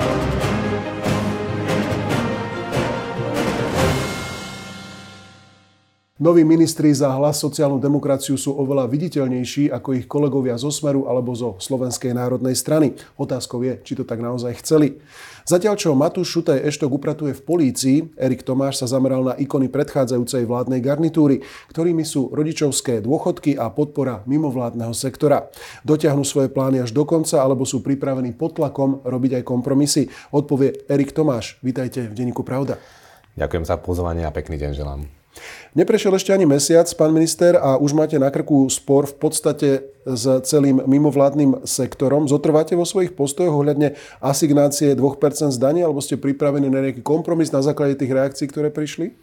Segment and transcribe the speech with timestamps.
[0.00, 0.39] Thank you.
[6.20, 11.32] Noví ministri za hlas sociálnu demokraciu sú oveľa viditeľnejší ako ich kolegovia zo Smeru alebo
[11.32, 12.92] zo Slovenskej národnej strany.
[13.16, 15.00] Otázkou je, či to tak naozaj chceli.
[15.48, 20.44] Zatiaľ, čo Matúš Šutaj Eštok upratuje v polícii, Erik Tomáš sa zameral na ikony predchádzajúcej
[20.44, 21.40] vládnej garnitúry,
[21.72, 25.48] ktorými sú rodičovské dôchodky a podpora mimovládneho sektora.
[25.88, 30.12] Dotiahnu svoje plány až do konca alebo sú pripravení pod tlakom robiť aj kompromisy?
[30.36, 31.56] Odpovie Erik Tomáš.
[31.64, 32.76] Vítajte v denníku Pravda.
[33.40, 35.19] Ďakujem za pozvanie a pekný deň želám.
[35.78, 39.68] Neprešiel ešte ani mesiac, pán minister, a už máte na krku spor v podstate
[40.02, 42.26] s celým mimovládnym sektorom.
[42.26, 47.62] Zotrváte vo svojich postojoch ohľadne asignácie 2% zdania, alebo ste pripravení na nejaký kompromis na
[47.62, 49.14] základe tých reakcií, ktoré prišli?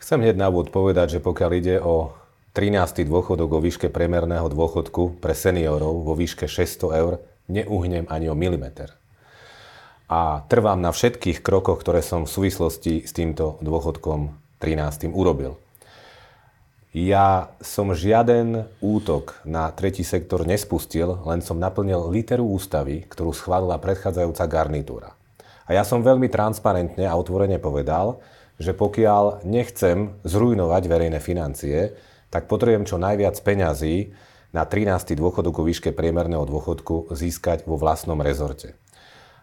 [0.00, 2.16] Chcem hneď na úvod povedať, že pokiaľ ide o
[2.54, 3.04] 13.
[3.04, 7.18] dôchodok o výške priemerného dôchodku pre seniorov vo výške 600 eur,
[7.50, 8.94] neuhnem ani o milimeter.
[10.06, 15.12] A trvám na všetkých krokoch, ktoré som v súvislosti s týmto dôchodkom 13.
[15.12, 15.60] urobil.
[16.96, 23.76] Ja som žiaden útok na tretí sektor nespustil, len som naplnil literu ústavy, ktorú schválila
[23.76, 25.12] predchádzajúca garnitúra.
[25.68, 28.24] A ja som veľmi transparentne a otvorene povedal,
[28.56, 31.92] že pokiaľ nechcem zrujnovať verejné financie,
[32.32, 34.14] tak potrebujem čo najviac peňazí
[34.54, 35.18] na 13.
[35.18, 38.78] dôchodok o výške priemerného dôchodku získať vo vlastnom rezorte.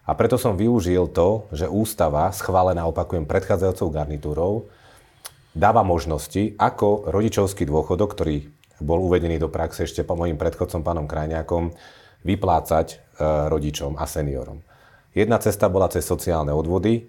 [0.02, 4.72] A preto som využil to, že ústava, schválená opakujem predchádzajúcou garnitúrou,
[5.52, 8.48] dáva možnosti, ako rodičovský dôchodok, ktorý
[8.82, 11.70] bol uvedený do praxe ešte po mojim predchodcom pánom Krajňákom,
[12.26, 12.96] vyplácať e,
[13.50, 14.64] rodičom a seniorom.
[15.12, 17.06] Jedna cesta bola cez sociálne odvody.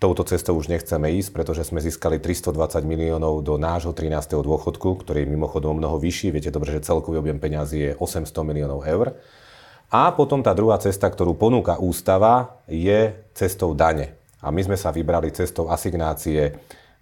[0.00, 2.56] Touto cestou už nechceme ísť, pretože sme získali 320
[2.88, 4.40] miliónov do nášho 13.
[4.40, 6.32] dôchodku, ktorý je mimochodom mnoho vyšší.
[6.32, 9.16] Viete dobre, že celkový objem peňazí je 800 miliónov eur.
[9.90, 14.16] A potom tá druhá cesta, ktorú ponúka ústava, je cestou dane.
[14.40, 16.56] A my sme sa vybrali cestou asignácie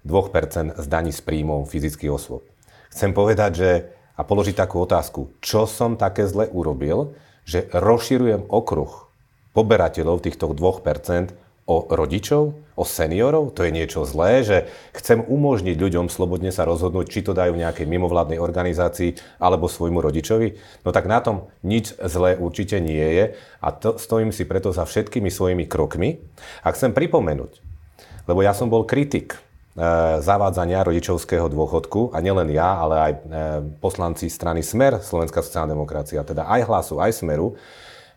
[0.09, 2.49] 2% z daní z príjmov fyzických osôb.
[2.89, 3.71] Chcem povedať, že
[4.19, 7.15] a položiť takú otázku, čo som také zle urobil,
[7.47, 9.07] že rozširujem okruh
[9.55, 11.37] poberateľov týchto 2%
[11.69, 14.59] o rodičov, o seniorov, to je niečo zlé, že
[14.97, 20.57] chcem umožniť ľuďom slobodne sa rozhodnúť, či to dajú nejakej mimovládnej organizácii alebo svojmu rodičovi.
[20.83, 23.25] No tak na tom nič zlé určite nie je
[23.61, 26.25] a to, stojím si preto za všetkými svojimi krokmi.
[26.65, 27.61] A chcem pripomenúť,
[28.25, 29.37] lebo ja som bol kritik
[30.19, 32.11] zavádzania rodičovského dôchodku.
[32.11, 33.19] A nielen ja, ale aj e,
[33.79, 37.55] poslanci strany Smer, Slovenská sociálna demokracia, teda aj hlasu, aj Smeru,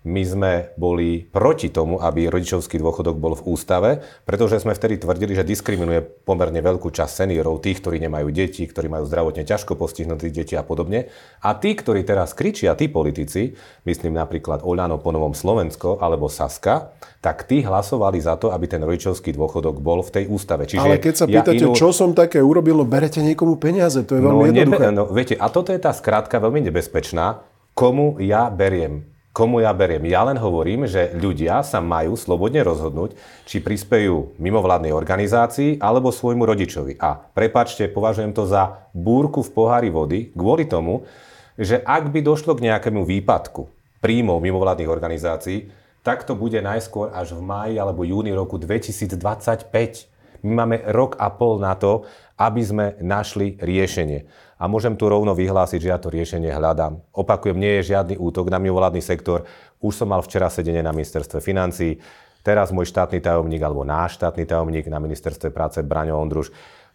[0.01, 0.51] my sme
[0.81, 6.01] boli proti tomu, aby rodičovský dôchodok bol v ústave, pretože sme vtedy tvrdili, že diskriminuje
[6.01, 10.66] pomerne veľkú časť seniorov, tých, ktorí nemajú deti, ktorí majú zdravotne ťažko postihnutých deti a
[10.66, 11.13] podobne.
[11.45, 13.53] A tí, ktorí teraz kričia, tí politici,
[13.85, 18.81] myslím napríklad Oľano po Novom Slovensko alebo Saska, tak tí hlasovali za to, aby ten
[18.81, 20.66] rodičovský dôchodok bol v tej ústave.
[20.66, 21.78] Čiže Ale keď sa pýtate, ja inú...
[21.78, 24.85] čo som také urobil, no berete niekomu peniaze, to je veľmi no, jednoduché.
[24.89, 27.45] Nebe, no, viete, a toto je tá skrátka veľmi nebezpečná,
[27.78, 30.03] komu ja beriem komu ja beriem.
[30.12, 33.16] Ja len hovorím, že ľudia sa majú slobodne rozhodnúť,
[33.47, 37.00] či prispejú mimovládnej organizácii alebo svojmu rodičovi.
[37.00, 41.08] A prepačte, považujem to za búrku v pohári vody kvôli tomu,
[41.56, 43.72] že ak by došlo k nejakému výpadku
[44.03, 45.72] príjmov mimovládnych organizácií,
[46.02, 50.11] tak to bude najskôr až v máji alebo júni roku 2025.
[50.41, 52.06] My máme rok a pol na to,
[52.38, 54.25] aby sme našli riešenie.
[54.62, 57.02] A môžem tu rovno vyhlásiť, že ja to riešenie hľadám.
[57.13, 59.46] Opakujem, nie je žiadny útok na mimovládny sektor.
[59.81, 61.97] Už som mal včera sedenie na ministerstve financí.
[62.41, 66.50] Teraz môj štátny tajomník alebo náš štátny tajomník na ministerstve práce Braňo Ondruš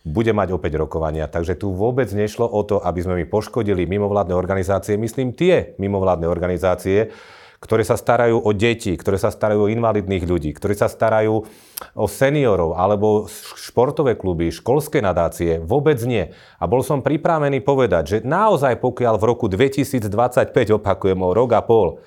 [0.07, 1.27] bude mať opäť rokovania.
[1.27, 4.95] Takže tu vôbec nešlo o to, aby sme mi poškodili mimovládne organizácie.
[4.95, 7.11] Myslím tie mimovládne organizácie,
[7.61, 11.45] ktoré sa starajú o deti, ktoré sa starajú o invalidných ľudí, ktorí sa starajú
[11.97, 15.61] o seniorov alebo športové kluby, školské nadácie.
[15.61, 16.33] Vôbec nie.
[16.61, 21.63] A bol som pripravený povedať, že naozaj pokiaľ v roku 2025, opakujem o rok a
[21.65, 22.01] pol,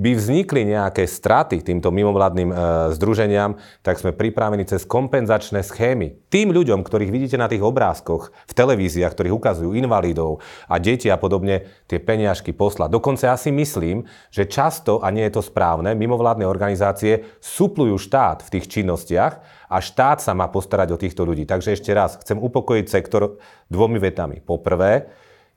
[0.00, 2.54] by vznikli nejaké straty týmto mimovládnym e,
[2.96, 6.16] združeniam, tak sme pripravení cez kompenzačné schémy.
[6.32, 11.20] Tým ľuďom, ktorých vidíte na tých obrázkoch v televíziách, ktorých ukazujú invalidov a deti a
[11.20, 12.88] podobne, tie peniažky poslať.
[12.88, 18.40] Dokonca ja si myslím, že často, a nie je to správne, mimovládne organizácie suplujú štát
[18.48, 21.44] v tých činnostiach a štát sa má postarať o týchto ľudí.
[21.44, 23.36] Takže ešte raz, chcem upokojiť sektor
[23.68, 24.40] dvomi vetami.
[24.40, 25.12] Poprvé,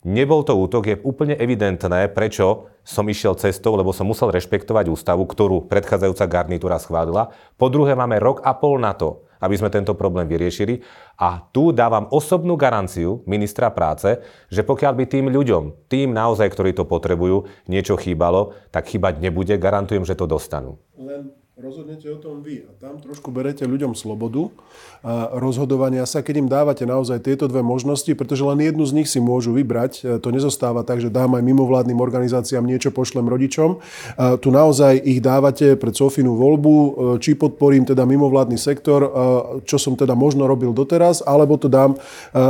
[0.06, 5.26] Nebol to útok, je úplne evidentné, prečo som išiel cestou, lebo som musel rešpektovať ústavu,
[5.26, 7.34] ktorú predchádzajúca garnitúra schválila.
[7.58, 10.86] Po druhé, máme rok a pol na to, aby sme tento problém vyriešili.
[11.18, 16.78] A tu dávam osobnú garanciu ministra práce, že pokiaľ by tým ľuďom, tým naozaj, ktorí
[16.78, 19.58] to potrebujú, niečo chýbalo, tak chýbať nebude.
[19.58, 20.78] Garantujem, že to dostanú.
[21.02, 24.52] Len Rozhodnete o tom vy a tam trošku berete ľuďom slobodu
[25.00, 29.08] a rozhodovania sa, keď im dávate naozaj tieto dve možnosti, pretože len jednu z nich
[29.08, 29.92] si môžu vybrať.
[30.04, 33.80] E, to nezostáva tak, že dám aj mimovládnym organizáciám niečo, pošlem rodičom.
[34.20, 36.90] A tu naozaj ich dávate pred Sofinu voľbu, e,
[37.24, 39.08] či podporím teda mimovládny sektor,
[39.64, 41.96] čo som teda možno robil doteraz, alebo to dám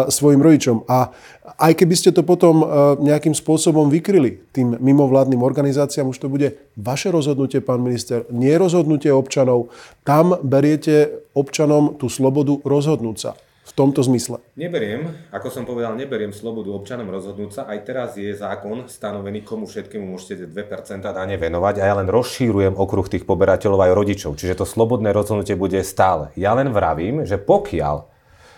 [0.09, 0.81] svojim rodičom.
[0.89, 1.13] A
[1.45, 2.65] aj keby ste to potom
[3.00, 9.13] nejakým spôsobom vykryli tým mimovládnym organizáciám, už to bude vaše rozhodnutie, pán minister, nie rozhodnutie
[9.13, 9.69] občanov.
[10.01, 13.31] Tam beriete občanom tú slobodu rozhodnúť sa
[13.65, 14.38] v tomto zmysle?
[14.53, 17.62] Neberiem, ako som povedal, neberiem slobodu občanom rozhodnúť sa.
[17.65, 22.77] Aj teraz je zákon stanovený, komu všetkému môžete 2% dane venovať a ja len rozšírujem
[22.77, 24.38] okruh tých poberateľov aj rodičov.
[24.38, 26.30] Čiže to slobodné rozhodnutie bude stále.
[26.38, 28.14] Ja len vravím, že pokiaľ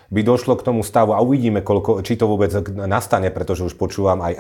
[0.08, 4.24] by došlo k tomu stavu a uvidíme, koľko, či to vôbec nastane, pretože už počúvam
[4.24, 4.40] aj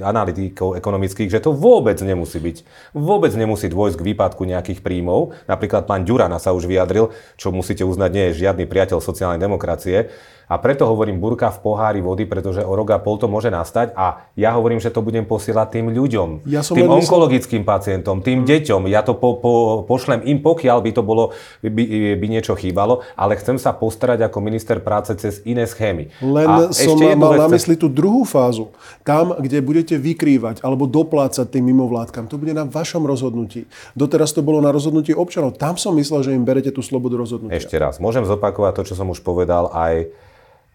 [0.00, 2.56] analytikov ekonomických, že to vôbec nemusí byť.
[2.96, 5.36] Vôbec nemusí dôjsť k výpadku nejakých príjmov.
[5.44, 10.08] Napríklad pán Ďurana sa už vyjadril, čo musíte uznať, nie je žiadny priateľ sociálnej demokracie,
[10.52, 13.96] a preto hovorím burka v pohári vody, pretože o rok a pol to môže nastať
[13.96, 18.44] a ja hovorím, že to budem posielať tým ľuďom, ja som tým onkologickým pacientom, tým
[18.44, 18.84] deťom.
[18.92, 21.32] Ja to po, po, pošlem im, pokiaľ by to bolo,
[21.64, 26.12] by, by niečo chýbalo, ale chcem sa postarať ako minister práce cez iné schémy.
[26.20, 28.68] Len a som mal na mysli tú druhú fázu.
[29.06, 32.28] Tam, kde budete vykrývať alebo doplácať tým mimovládkam.
[32.28, 33.64] To bude na vašom rozhodnutí.
[33.96, 35.56] Doteraz to bolo na rozhodnutí občanov.
[35.56, 37.56] Tam som myslel, že im berete tú slobodu rozhodnutia.
[37.56, 38.02] Ešte raz.
[38.02, 40.10] Môžem zopakovať to, čo som už povedal aj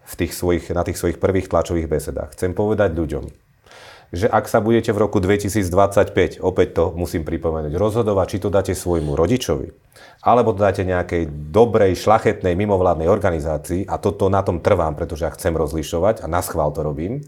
[0.08, 2.32] v tých svojich, na tých svojich prvých tlačových besedách.
[2.32, 3.28] Chcem povedať ľuďom,
[4.08, 8.72] že ak sa budete v roku 2025, opäť to musím pripomenúť, rozhodovať, či to dáte
[8.72, 9.68] svojmu rodičovi,
[10.24, 15.32] alebo to dáte nejakej dobrej, šlachetnej, mimovládnej organizácii, a toto na tom trvám, pretože ja
[15.36, 17.20] chcem rozlišovať a na schvál to robím,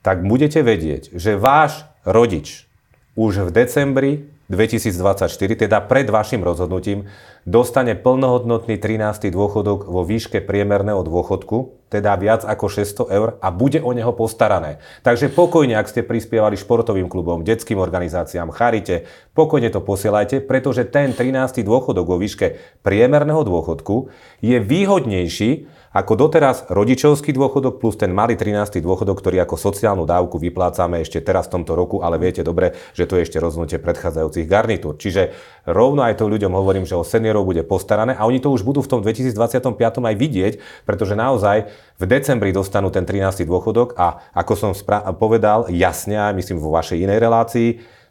[0.00, 2.64] tak budete vedieť, že váš rodič
[3.12, 4.12] už v decembri
[4.50, 7.06] 2024, teda pred vašim rozhodnutím,
[7.46, 9.30] dostane plnohodnotný 13.
[9.30, 14.82] dôchodok vo výške priemerného dôchodku, teda viac ako 600 eur a bude o neho postarané.
[15.06, 19.06] Takže pokojne, ak ste prispievali športovým klubom, detským organizáciám, charite,
[19.38, 21.62] pokojne to posielajte, pretože ten 13.
[21.62, 24.10] dôchodok vo výške priemerného dôchodku
[24.42, 28.78] je výhodnejší ako doteraz rodičovský dôchodok plus ten malý 13.
[28.78, 33.10] dôchodok, ktorý ako sociálnu dávku vyplácame ešte teraz v tomto roku, ale viete dobre, že
[33.10, 34.94] to je ešte rozhodnutie predchádzajúcich garnitúr.
[34.94, 35.34] Čiže
[35.66, 38.86] rovno aj to ľuďom hovorím, že o seniorov bude postarané a oni to už budú
[38.86, 39.34] v tom 2025
[39.82, 41.66] aj vidieť, pretože naozaj
[41.98, 43.42] v decembri dostanú ten 13.
[43.42, 44.70] dôchodok a ako som
[45.18, 47.68] povedal jasne, myslím vo vašej inej relácii,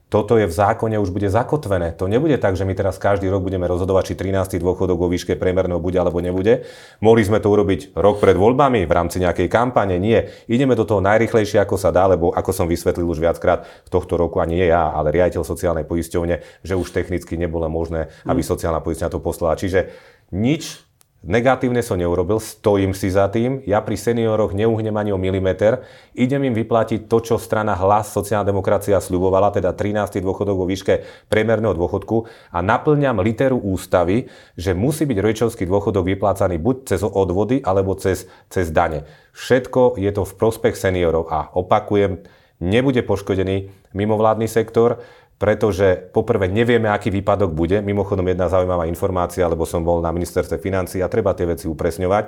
[0.09, 1.93] toto je v zákone už bude zakotvené.
[2.01, 4.57] To nebude tak, že my teraz každý rok budeme rozhodovať, či 13.
[4.57, 6.65] dôchodok vo výške priemerného bude alebo nebude.
[6.97, 10.01] Mohli sme to urobiť rok pred voľbami v rámci nejakej kampane.
[10.01, 10.33] Nie.
[10.49, 14.17] Ideme do toho najrychlejšie, ako sa dá, lebo ako som vysvetlil už viackrát v tohto
[14.17, 18.49] roku, ani nie ja, ale riaditeľ sociálnej poisťovne, že už technicky nebolo možné, aby mm.
[18.49, 19.61] sociálna poisťovňa to poslala.
[19.61, 19.93] Čiže
[20.33, 20.88] nič
[21.19, 23.59] Negatívne som neurobil, stojím si za tým.
[23.67, 25.83] Ja pri senioroch neuhnem ani o milimeter.
[26.15, 30.23] Idem im vyplatiť to, čo strana hlas sociálna demokracia sľubovala, teda 13.
[30.23, 32.23] dôchodok vo výške priemerného dôchodku
[32.55, 38.23] a naplňam literu ústavy, že musí byť rodičovský dôchodok vyplácaný buď cez odvody alebo cez,
[38.47, 39.03] cez dane.
[39.35, 42.23] Všetko je to v prospech seniorov a opakujem,
[42.63, 45.03] nebude poškodený mimovládny sektor
[45.39, 47.79] pretože poprvé nevieme, aký výpadok bude.
[47.79, 52.27] Mimochodom jedna zaujímavá informácia, lebo som bol na ministerstve financí a treba tie veci upresňovať.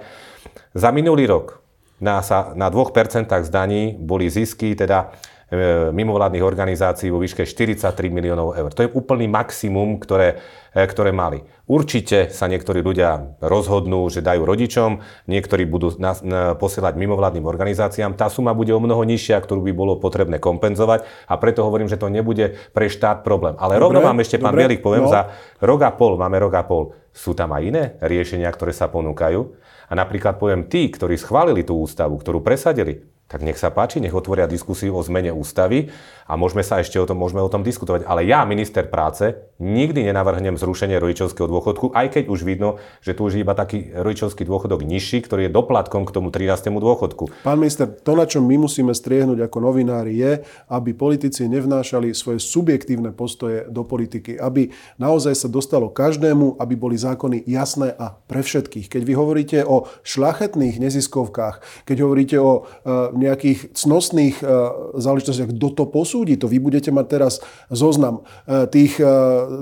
[0.71, 1.59] Za minulý rok
[1.99, 5.11] na, sa, na 2% z daní boli zisky, teda
[5.91, 8.71] mimovládnych organizácií vo výške 43 miliónov eur.
[8.71, 10.39] To je úplný maximum, ktoré,
[10.71, 11.43] e, ktoré mali.
[11.67, 18.15] Určite sa niektorí ľudia rozhodnú, že dajú rodičom, niektorí budú na, na, posielať mimovládnym organizáciám.
[18.15, 21.99] Tá suma bude o mnoho nižšia, ktorú by bolo potrebné kompenzovať a preto hovorím, že
[21.99, 23.59] to nebude pre štát problém.
[23.59, 25.11] Ale dobre, rovno vám ešte, pán Bielik, poviem, no.
[25.11, 28.87] za rok a pol, máme rok a pol, sú tam aj iné riešenia, ktoré sa
[28.87, 29.39] ponúkajú.
[29.91, 34.11] A napríklad poviem, tí, ktorí schválili tú ústavu, ktorú presadili, tak nech sa páči, nech
[34.11, 35.87] otvoria diskusiu o zmene ústavy
[36.27, 38.03] a môžeme sa ešte o tom, môžeme o tom diskutovať.
[38.03, 43.31] Ale ja, minister práce, nikdy nenavrhnem zrušenie rodičovského dôchodku, aj keď už vidno, že tu
[43.31, 46.75] už je iba taký rodičovský dôchodok nižší, ktorý je doplatkom k tomu 13.
[46.75, 47.47] dôchodku.
[47.47, 50.31] Pán minister, to, na čo my musíme striehnúť ako novinári, je,
[50.67, 56.99] aby politici nevnášali svoje subjektívne postoje do politiky, aby naozaj sa dostalo každému, aby boli
[56.99, 58.91] zákony jasné a pre všetkých.
[58.91, 62.51] Keď vy hovoríte o šlachetných neziskovkách, keď hovoríte o
[62.83, 64.45] e, nejakých cnostných e,
[64.97, 66.33] záležitostiach, kto to posúdi.
[66.41, 67.33] To vy budete mať teraz
[67.69, 69.05] zoznam e, tých e,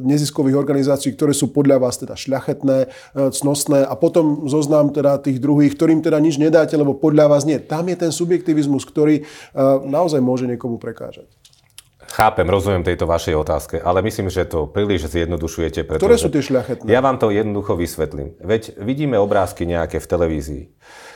[0.02, 2.88] neziskových organizácií, ktoré sú podľa vás teda šľachetné,
[3.36, 7.60] cnostné a potom zoznam teda tých druhých, ktorým teda nič nedáte, lebo podľa vás nie.
[7.60, 9.28] Tam je ten subjektivizmus, ktorý
[9.84, 11.28] naozaj môže niekomu prekážať.
[12.10, 15.86] chápem, rozumiem tejto vašej otázke, ale myslím, že to príliš zjednodušujete.
[15.86, 16.88] Pretože Ktoré sú tie šľachetné?
[16.90, 18.34] Ja vám to jednoducho vysvetlím.
[18.42, 20.64] Veď vidíme obrázky nejaké v televízii,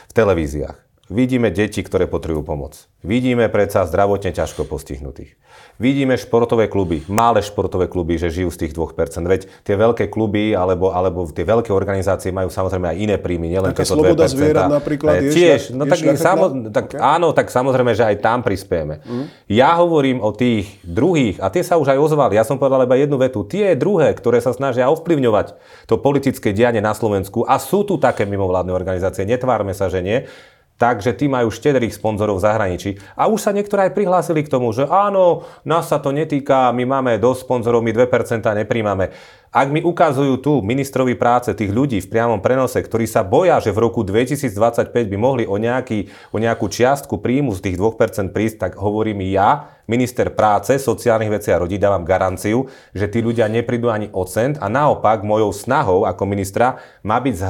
[0.08, 0.83] v televíziách.
[1.12, 2.88] Vidíme deti, ktoré potrebujú pomoc.
[3.04, 5.36] Vidíme predsa zdravotne ťažko postihnutých.
[5.76, 9.26] Vidíme športové kluby, malé športové kluby, že žijú z tých 2%.
[9.26, 13.76] Veď tie veľké kluby alebo, alebo tie veľké organizácie majú samozrejme aj iné príjmy, nielen
[13.76, 14.06] Také toto 2%.
[14.06, 17.00] sloboda zvierat napríklad je Tiež, no tak, samo, tak Okay.
[17.00, 19.00] áno, tak samozrejme, že aj tam prispieme.
[19.02, 19.24] Mm.
[19.48, 22.94] Ja hovorím o tých druhých, a tie sa už aj ozvali, ja som povedal iba
[22.94, 25.56] jednu vetu, tie druhé, ktoré sa snažia ovplyvňovať
[25.88, 30.28] to politické dianie na Slovensku, a sú tu také mimovládne organizácie, netvárme sa, že nie,
[30.74, 32.90] Takže tí majú štedrých sponzorov v zahraničí.
[33.14, 36.82] A už sa niektoré aj prihlásili k tomu, že áno, nás sa to netýka, my
[36.82, 39.14] máme dosť sponzorov, my 2% nepríjmame.
[39.54, 43.70] Ak mi ukazujú tu ministrovi práce tých ľudí v priamom prenose, ktorí sa boja, že
[43.70, 48.56] v roku 2025 by mohli o, nejaký, o nejakú čiastku príjmu z tých 2% prísť,
[48.58, 53.94] tak hovorím ja, minister práce, sociálnych vecí a rodí, dávam garanciu, že tí ľudia neprídu
[53.94, 57.46] ani o cent a naopak mojou snahou ako ministra má byť, eh,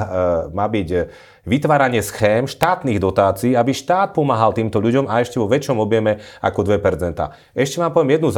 [0.52, 1.08] má byť eh,
[1.49, 6.68] vytváranie schém štátnych dotácií, aby štát pomáhal týmto ľuďom a ešte vo väčšom objeme ako
[6.68, 7.32] 2%.
[7.56, 8.28] Ešte vám poviem jednu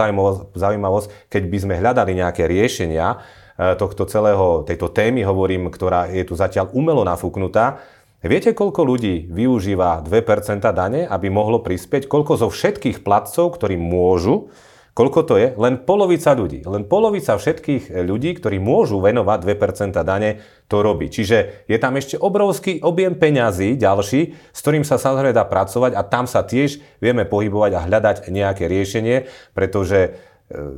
[0.55, 3.19] zaujímavosť, keď by sme hľadali nejaké riešenia
[3.57, 7.81] tohto celého, tejto témy, hovorím, ktorá je tu zatiaľ umelo nafúknutá,
[8.27, 12.09] Viete, koľko ľudí využíva 2% dane, aby mohlo prispieť?
[12.09, 14.51] Koľko zo všetkých platcov, ktorí môžu,
[14.97, 15.53] koľko to je?
[15.55, 16.65] Len polovica ľudí.
[16.65, 21.13] Len polovica všetkých ľudí, ktorí môžu venovať 2% dane, to robí.
[21.13, 26.03] Čiže je tam ešte obrovský objem peňazí ďalší, s ktorým sa samozrejme dá pracovať a
[26.03, 30.19] tam sa tiež vieme pohybovať a hľadať nejaké riešenie, pretože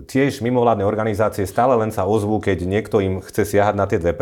[0.08, 4.16] tiež mimovládne organizácie stále len sa ozvú, keď niekto im chce siahať na tie 2%,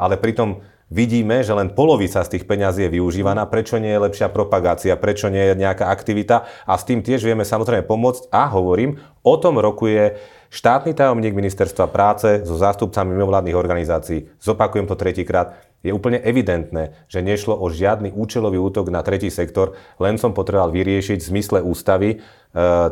[0.00, 4.32] ale pritom vidíme, že len polovica z tých peňazí je využívaná, prečo nie je lepšia
[4.32, 6.48] propagácia, prečo nie je nejaká aktivita?
[6.64, 8.32] A s tým tiež vieme samozrejme pomôcť.
[8.32, 10.16] A hovorím, o tom rokuje
[10.54, 14.30] štátny tajomník ministerstva práce so zástupcami mimovládnych organizácií.
[14.38, 15.58] Zopakujem to tretíkrát.
[15.84, 20.72] Je úplne evidentné, že nešlo o žiadny účelový útok na tretí sektor, len som potreboval
[20.72, 22.24] vyriešiť v zmysle ústavy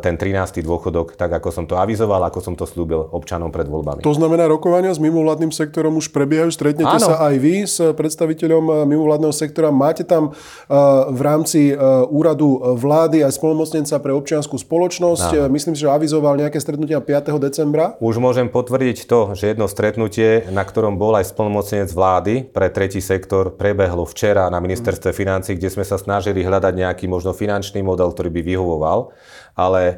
[0.03, 0.59] ten 13.
[0.67, 4.03] dôchodok, tak ako som to avizoval, ako som to slúbil občanom pred voľbami.
[4.03, 6.51] To znamená, rokovania s mimovládnym sektorom už prebiehajú.
[6.51, 7.07] Stretnete Áno.
[7.07, 9.71] sa aj vy s predstaviteľom e, mimovládneho sektora.
[9.71, 10.77] Máte tam e,
[11.15, 11.71] v rámci
[12.11, 15.47] úradu vlády aj spolomocnenca pre občianskú spoločnosť.
[15.47, 17.39] Myslím si, že avizoval nejaké stretnutia 5.
[17.39, 17.95] decembra.
[18.03, 22.99] Už môžem potvrdiť to, že jedno stretnutie, na ktorom bol aj splnomocnenec vlády pre tretí
[22.99, 28.11] sektor, prebehlo včera na ministerstve financí, kde sme sa snažili hľadať nejaký možno finančný model,
[28.11, 29.13] ktorý by vyhovoval.
[29.59, 29.95] Ale e,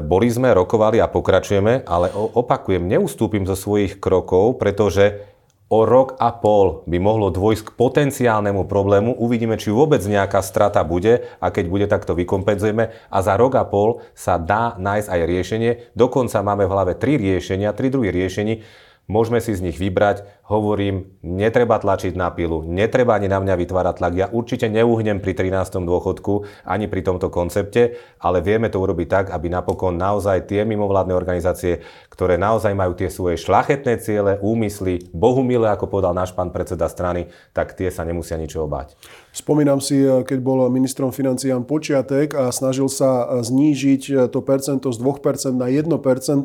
[0.00, 5.34] boli sme, rokovali a pokračujeme, ale opakujem, neustúpim zo svojich krokov, pretože
[5.72, 9.16] o rok a pol by mohlo dôjsť k potenciálnemu problému.
[9.16, 12.94] Uvidíme, či vôbec nejaká strata bude a keď bude, tak to vykompenzujeme.
[13.10, 15.70] A za rok a pol sa dá nájsť aj riešenie.
[15.96, 18.62] Dokonca máme v hlave tri riešenia, tri druhy riešení.
[19.04, 20.24] Môžeme si z nich vybrať.
[20.48, 24.14] Hovorím, netreba tlačiť na pilu, netreba ani na mňa vytvárať tlak.
[24.16, 25.84] Ja určite neuhnem pri 13.
[25.84, 31.12] dôchodku, ani pri tomto koncepte, ale vieme to urobiť tak, aby napokon naozaj tie mimovládne
[31.12, 36.88] organizácie, ktoré naozaj majú tie svoje šlachetné ciele, úmysly, bohumile, ako povedal náš pán predseda
[36.88, 38.96] strany, tak tie sa nemusia ničoho báť.
[39.34, 44.12] Spomínam si, e, keď bol ministrom financií Jan Počiatek a snažil sa e, znížiť e,
[44.30, 45.90] to percento z 2% na 1%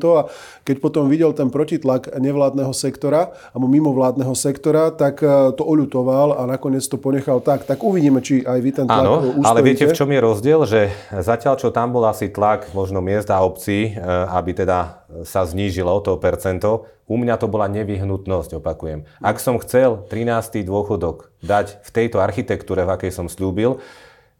[0.10, 0.26] a
[0.66, 5.22] keď potom videl ten protitlak nevládneho sektora alebo mimovládneho sektora, tak
[5.54, 7.70] to oľutoval a nakoniec to ponechal tak.
[7.70, 9.46] Tak uvidíme, či aj vy ten tlak Áno, ustojíte.
[9.46, 10.60] ale viete, v čom je rozdiel?
[10.66, 10.82] Že
[11.22, 13.94] zatiaľ, čo tam bol asi tlak možno miest a obcí,
[14.34, 19.10] aby teda sa znížilo to percento, u mňa to bola nevyhnutnosť, opakujem.
[19.18, 20.62] Ak som chcel 13.
[20.62, 23.82] dôchodok dať v tejto architektúre, v akej som slúbil,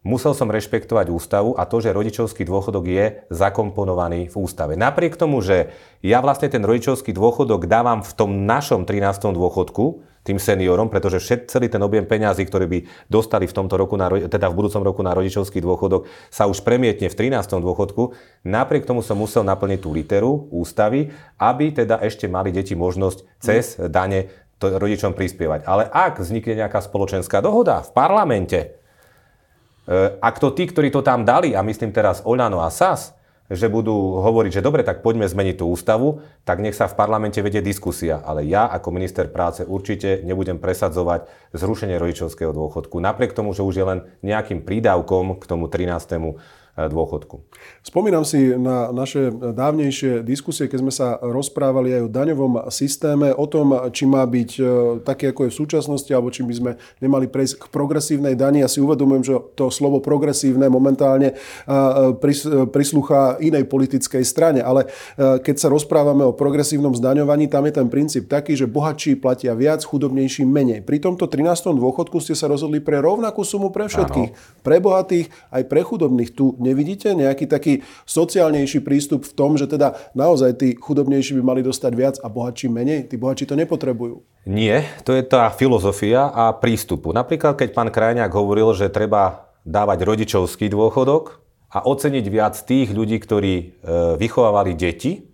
[0.06, 4.78] musel som rešpektovať ústavu a to, že rodičovský dôchodok je zakomponovaný v ústave.
[4.78, 9.34] Napriek tomu, že ja vlastne ten rodičovský dôchodok dávam v tom našom 13.
[9.34, 13.96] dôchodku, tým seniorom, pretože všet, celý ten objem peňazí, ktorý by dostali v tomto roku,
[13.96, 17.40] na, teda v budúcom roku na rodičovský dôchodok, sa už premietne v 13.
[17.60, 18.12] dôchodku.
[18.44, 21.08] Napriek tomu som musel naplniť tú literu ústavy,
[21.40, 24.28] aby teda ešte mali deti možnosť cez dane
[24.60, 25.64] to rodičom prispievať.
[25.64, 31.24] Ale ak vznikne nejaká spoločenská dohoda v parlamente, e, ak to tí, ktorí to tam
[31.24, 33.16] dali, a myslím teraz Oľano a SAS,
[33.50, 37.42] že budú hovoriť, že dobre, tak poďme zmeniť tú ústavu, tak nech sa v parlamente
[37.42, 38.22] vedie diskusia.
[38.22, 43.02] Ale ja ako minister práce určite nebudem presadzovať zrušenie rodičovského dôchodku.
[43.02, 46.38] Napriek tomu, že už je len nejakým prídavkom k tomu 13.
[46.76, 47.42] dôchodku.
[47.82, 53.46] Spomínam si na naše dávnejšie diskusie, keď sme sa rozprávali aj o daňovom systéme, o
[53.48, 54.62] tom, či má byť e,
[55.02, 56.70] taký, ako je v súčasnosti, alebo či by sme
[57.02, 58.62] nemali prejsť k progresívnej dani.
[58.62, 61.36] Ja si uvedomujem, že to slovo progresívne momentálne
[62.70, 68.28] prislúcha inej politickej strane, ale keď sa rozprávame o progresívnom zdaňovaní, tam je ten princíp
[68.28, 70.80] taký, že bohatší platia viac, chudobnejší menej.
[70.84, 71.76] Pri tomto 13.
[71.76, 74.30] dôchodku ste sa rozhodli pre rovnakú sumu pre všetkých.
[74.30, 74.60] Áno.
[74.60, 76.30] Pre bohatých aj pre chudobných.
[76.34, 81.60] Tu nevidíte nejaký taký sociálnejší prístup v tom, že teda naozaj tí chudobnejší by mali
[81.64, 83.08] dostať viac a bohatší menej?
[83.08, 84.20] Tí bohatší to nepotrebujú.
[84.44, 87.12] Nie, to je tá filozofia a prístupu.
[87.16, 91.40] Napríklad, keď pán Krajňák hovoril, že treba dávať rodičovský dôchodok
[91.70, 93.64] a oceniť viac tých ľudí, ktorí e,
[94.18, 95.29] vychovávali deti,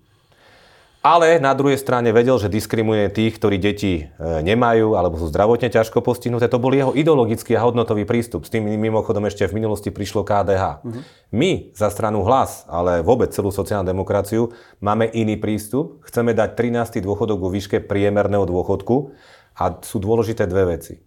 [1.07, 5.71] ale na druhej strane vedel, že diskriminuje tých, ktorí deti e, nemajú alebo sú zdravotne
[5.71, 6.51] ťažko postihnuté.
[6.51, 8.43] To bol jeho ideologický a hodnotový prístup.
[8.43, 10.83] S tým mimochodom ešte v minulosti prišlo KDH.
[10.83, 11.01] Mhm.
[11.31, 14.51] My za stranu hlas, ale vôbec celú sociálnu demokraciu,
[14.83, 16.03] máme iný prístup.
[16.11, 16.99] Chceme dať 13.
[16.99, 19.15] dôchodok vo výške priemerného dôchodku
[19.63, 21.07] a sú dôležité dve veci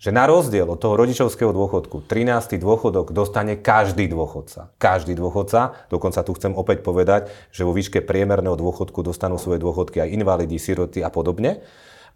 [0.00, 2.56] že na rozdiel od toho rodičovského dôchodku 13.
[2.56, 4.72] dôchodok dostane každý dôchodca.
[4.80, 10.00] Každý dôchodca, dokonca tu chcem opäť povedať, že vo výške priemerného dôchodku dostanú svoje dôchodky
[10.00, 11.60] aj invalidi, siroty a podobne.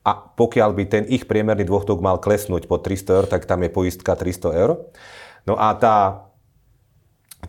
[0.01, 3.69] A pokiaľ by ten ich priemerný dôchodok mal klesnúť po 300 eur, tak tam je
[3.69, 4.89] poistka 300 eur.
[5.45, 6.25] No a tá,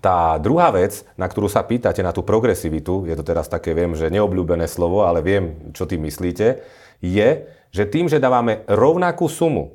[0.04, 3.96] tá druhá vec, na ktorú sa pýtate, na tú progresivitu, je to teraz také, viem,
[3.96, 6.60] že neobľúbené slovo, ale viem, čo tým myslíte,
[7.00, 7.30] je,
[7.72, 9.75] že tým, že dávame rovnakú sumu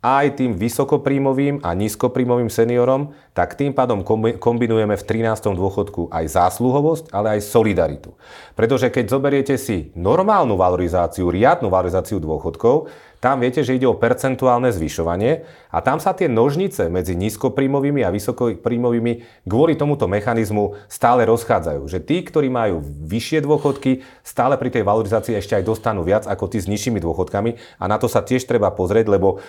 [0.00, 4.00] aj tým vysokopríjmovým a nízkopríjmovým seniorom, tak tým pádom
[4.40, 5.52] kombinujeme v 13.
[5.52, 8.16] dôchodku aj zásluhovosť, ale aj solidaritu.
[8.56, 12.88] Pretože keď zoberiete si normálnu valorizáciu, riadnu valorizáciu dôchodkov,
[13.20, 18.08] tam viete, že ide o percentuálne zvyšovanie a tam sa tie nožnice medzi nízkopríjmovými a
[18.08, 21.84] vysokopríjmovými kvôli tomuto mechanizmu stále rozchádzajú.
[21.84, 26.48] Že tí, ktorí majú vyššie dôchodky, stále pri tej valorizácii ešte aj dostanú viac ako
[26.48, 29.44] tí s nižšími dôchodkami a na to sa tiež treba pozrieť, lebo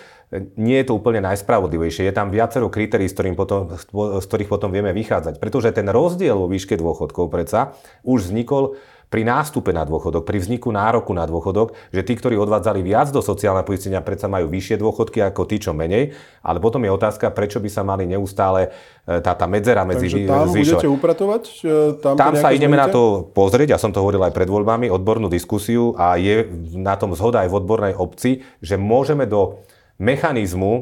[0.55, 2.07] nie je to úplne najspravodlivejšie.
[2.07, 5.43] Je tam viacero kritérií, z, z ktorých potom vieme vychádzať.
[5.43, 7.75] Pretože ten rozdiel vo výške dôchodkov predsa
[8.07, 8.79] už vznikol
[9.11, 13.19] pri nástupe na dôchodok, pri vzniku nároku na dôchodok, že tí, ktorí odvádzali viac do
[13.19, 16.15] sociálneho poistenia, predsa majú vyššie dôchodky ako tí, čo menej.
[16.39, 18.71] Ale potom je otázka, prečo by sa mali neustále
[19.03, 20.79] e, tá, tá medzera medzi Takže tam zvyšovať.
[20.79, 21.43] budete upratovať?
[21.59, 22.87] E, tam, tam sa ideme zmeníte?
[22.87, 26.47] na to pozrieť, ja som to hovoril aj pred voľbami, odbornú diskusiu a je
[26.79, 29.59] na tom zhoda aj v odbornej obci, že môžeme do
[29.99, 30.81] mechanizmu e,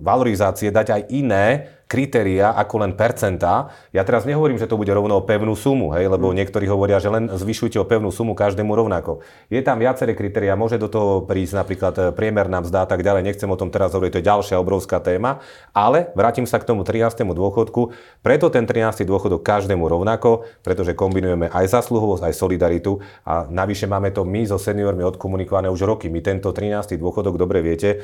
[0.00, 1.46] valorizácie dať aj iné
[1.92, 3.68] kritéria ako len percentá.
[3.92, 6.40] Ja teraz nehovorím, že to bude rovno o pevnú sumu, hej, lebo mm.
[6.40, 9.20] niektorí hovoria, že len zvyšujte o pevnú sumu každému rovnako.
[9.52, 13.28] Je tam viaceré kritéria, môže do toho prísť napríklad e, priemerná mzda a tak ďalej,
[13.28, 15.44] nechcem o tom teraz hovoriť, to je ďalšia obrovská téma,
[15.76, 17.28] ale vrátim sa k tomu 13.
[17.28, 17.92] dôchodku,
[18.24, 19.04] preto ten 13.
[19.04, 24.56] dôchodok každému rovnako, pretože kombinujeme aj zasluhovosť, aj solidaritu a navyše máme to my so
[24.56, 26.08] seniormi odkomunikované už roky.
[26.08, 26.96] My tento 13.
[26.96, 28.00] dôchodok dobre viete,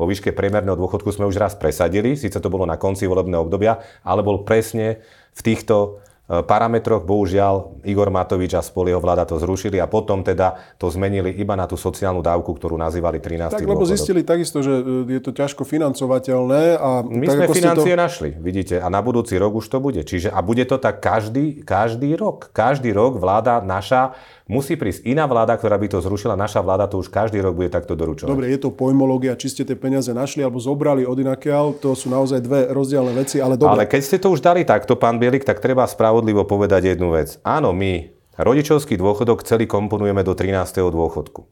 [0.00, 3.76] vo výške priemerného dôchodku sme už raz presadili, síce to bolo na konci volebného obdobia,
[4.00, 5.04] ale bol presne
[5.36, 7.04] v týchto e, parametroch.
[7.04, 11.52] Bohužiaľ, Igor Matovič a spol jeho vláda to zrušili a potom teda to zmenili iba
[11.52, 13.60] na tú sociálnu dávku, ktorú nazývali 13.
[13.60, 16.80] Tak, lebo zistili takisto, že e, je to ťažko financovateľné.
[16.80, 18.00] A My tak, sme financie to...
[18.00, 20.00] našli, vidíte, a na budúci rok už to bude.
[20.00, 22.48] Čiže, a bude to tak každý, každý rok.
[22.56, 24.16] Každý rok vláda naša
[24.50, 26.34] Musí prísť iná vláda, ktorá by to zrušila.
[26.34, 28.34] Naša vláda to už každý rok bude takto doručovať.
[28.34, 32.10] Dobre, je to pojmológia, či ste tie peniaze našli alebo zobrali od inakiaľ, to sú
[32.10, 33.86] naozaj dve rozdielne veci, ale dobre.
[33.86, 37.38] Ale keď ste to už dali takto, pán Bielik, tak treba spravodlivo povedať jednu vec.
[37.46, 40.82] Áno, my rodičovský dôchodok celý komponujeme do 13.
[40.82, 41.46] dôchodku.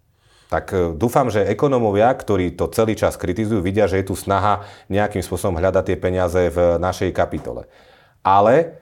[0.49, 4.65] Tak e, dúfam, že ekonómovia, ktorí to celý čas kritizujú, vidia, že je tu snaha
[4.89, 7.69] nejakým spôsobom hľadať tie peniaze v našej kapitole.
[8.25, 8.81] Ale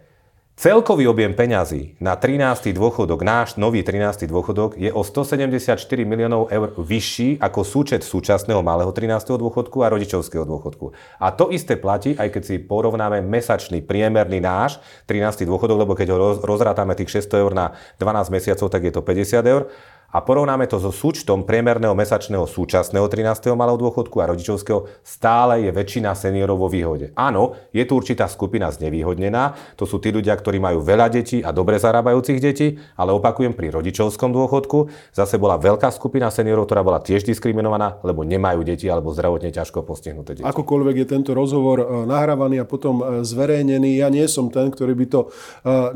[0.57, 2.73] Celkový objem peňazí na 13.
[2.73, 4.25] dôchodok, náš nový 13.
[4.25, 5.77] dôchodok, je o 174
[6.09, 9.37] miliónov eur vyšší ako súčet súčasného malého 13.
[9.37, 10.97] dôchodku a rodičovského dôchodku.
[11.21, 15.45] A to isté platí, aj keď si porovnáme mesačný priemerný náš 13.
[15.45, 19.45] dôchodok, lebo keď ho rozrátame tých 600 eur na 12 mesiacov, tak je to 50
[19.45, 19.69] eur
[20.13, 23.53] a porovnáme to so súčtom priemerného mesačného súčasného 13.
[23.59, 27.11] malého dôchodku a rodičovského, stále je väčšina seniorov vo výhode.
[27.19, 31.51] Áno, je tu určitá skupina znevýhodnená, to sú tí ľudia, ktorí majú veľa detí a
[31.51, 37.01] dobre zarábajúcich detí, ale opakujem, pri rodičovskom dôchodku zase bola veľká skupina seniorov, ktorá bola
[37.03, 40.47] tiež diskriminovaná, lebo nemajú deti alebo zdravotne ťažko postihnuté deti.
[40.47, 44.93] Akokoľvek je tento rozhovor e, nahrávaný a potom e, zverejnený, ja nie som ten, ktorý
[44.93, 45.29] by to e,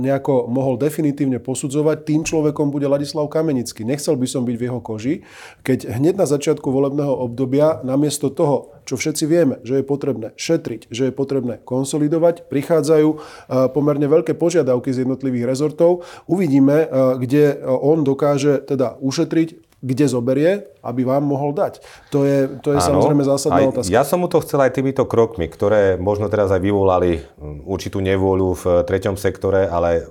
[0.00, 2.08] nejako mohol definitívne posudzovať.
[2.08, 3.84] Tým človekom bude Ladislav Kamenický.
[3.84, 5.14] Nech nechcel by som byť v jeho koži,
[5.60, 10.88] keď hneď na začiatku volebného obdobia namiesto toho, čo všetci vieme, že je potrebné šetriť,
[10.88, 13.08] že je potrebné konsolidovať, prichádzajú
[13.76, 16.08] pomerne veľké požiadavky z jednotlivých rezortov.
[16.24, 16.88] Uvidíme,
[17.20, 21.80] kde on dokáže teda ušetriť, kde zoberie, aby vám mohol dať.
[22.12, 23.88] To je, to je samozrejme zásadná otázka.
[23.92, 27.24] Ja som mu to chcel aj týmito krokmi, ktoré možno teraz aj vyvolali
[27.64, 30.08] určitú nevôľu v treťom sektore, ale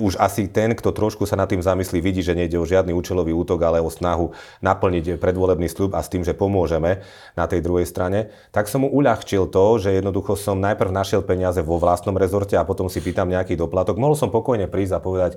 [0.00, 3.36] už asi ten, kto trošku sa nad tým zamyslí, vidí, že nejde o žiadny účelový
[3.36, 4.32] útok, ale o snahu
[4.64, 7.04] naplniť predvolebný sľub a s tým, že pomôžeme
[7.36, 11.60] na tej druhej strane, tak som mu uľahčil to, že jednoducho som najprv našiel peniaze
[11.60, 14.00] vo vlastnom rezorte a potom si pýtam nejaký doplatok.
[14.00, 15.32] Mohol som pokojne prísť a povedať,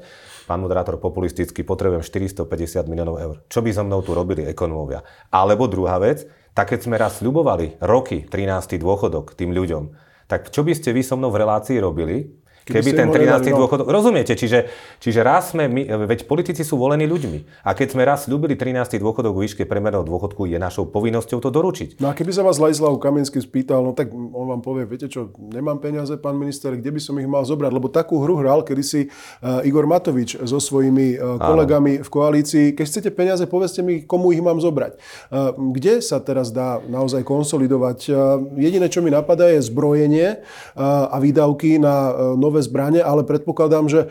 [0.48, 3.36] pán moderátor populisticky, potrebujem 450 miliónov eur.
[3.52, 5.04] Čo by so mnou tu robili ekonómovia?
[5.28, 6.24] Alebo druhá vec,
[6.54, 8.80] tak keď sme raz sľubovali roky 13.
[8.80, 13.12] dôchodok tým ľuďom, tak čo by ste vy so mnou v relácii robili, Keby ten
[13.12, 13.52] 13.
[13.52, 13.68] No.
[13.68, 13.86] dôchodok...
[13.92, 14.72] Rozumiete, čiže,
[15.04, 17.68] čiže raz sme, my, veď politici sú volení ľuďmi.
[17.68, 19.00] A keď sme raz ľúbili 13.
[19.04, 22.00] dôchodok v výške premerného dôchodku, je našou povinnosťou to doručiť.
[22.00, 25.36] No a keby sa vás Ladislav Kamenský spýtal, no tak on vám povie, viete čo,
[25.36, 27.72] nemám peniaze, pán minister, kde by som ich mal zobrať?
[27.74, 32.06] Lebo takú hru hral kedysi uh, Igor Matovič so svojimi uh, kolegami Áno.
[32.06, 32.66] v koalícii.
[32.78, 34.96] Keď chcete peniaze, povedzte mi, komu ich mám zobrať.
[35.28, 38.00] Uh, kde sa teraz dá naozaj konsolidovať?
[38.08, 38.16] Uh,
[38.56, 43.90] jediné, čo mi napadá, je zbrojenie uh, a výdavky na uh, nové zbranie, ale predpokladám,
[43.90, 44.08] že e,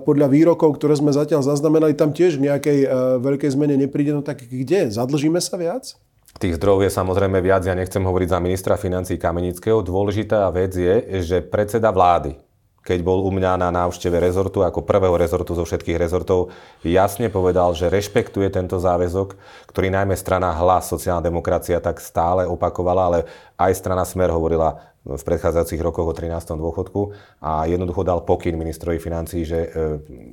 [0.00, 2.88] podľa výrokov, ktoré sme zatiaľ zaznamenali, tam tiež nejakej e,
[3.22, 4.16] veľkej zmene nepríde.
[4.16, 4.90] No tak kde?
[4.90, 5.94] Zadlžíme sa viac?
[6.34, 9.86] Tých zdrojov je samozrejme viac, ja nechcem hovoriť za ministra financí Kamenického.
[9.86, 12.34] Dôležitá vec je, že predseda vlády,
[12.84, 16.52] keď bol u mňa na návšteve rezortu, ako prvého rezortu zo všetkých rezortov,
[16.84, 19.40] jasne povedal, že rešpektuje tento záväzok,
[19.72, 23.18] ktorý najmä strana Hlas, sociálna demokracia, tak stále opakovala, ale
[23.56, 26.56] aj strana Smer hovorila v predchádzajúcich rokoch o 13.
[26.56, 27.12] dôchodku
[27.44, 29.80] a jednoducho dal pokyn ministrovi financí, že, e,